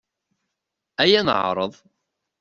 Aya 1.01 1.17
ad 1.21 1.25
neɛreḍ! 1.25 1.73